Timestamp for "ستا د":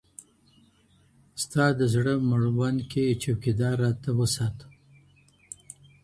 1.43-1.81